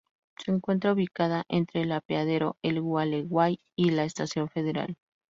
[0.43, 4.97] Se encuentra ubicada entre el apeadero El Gualeguay y la Estación Federal.